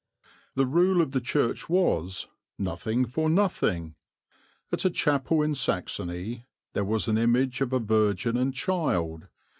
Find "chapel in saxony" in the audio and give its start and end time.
4.89-6.47